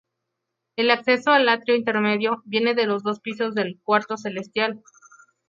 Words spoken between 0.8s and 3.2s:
acceso al atrio intermedio viene de los dos